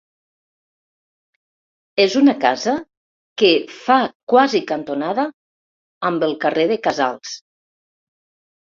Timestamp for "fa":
3.85-3.99